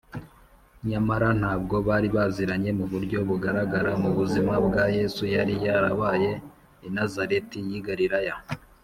[0.89, 3.91] nyamara ntabwo bari baziranye mu buryo bugaragara.
[4.03, 6.31] Mu buzima bwa Yesu yari yarabaye
[6.87, 8.35] i Nazareti y’i Galilaya